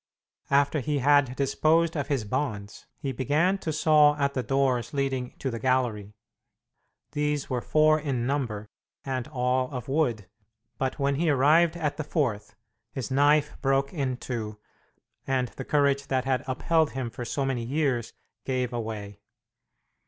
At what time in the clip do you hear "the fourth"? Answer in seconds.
11.97-12.55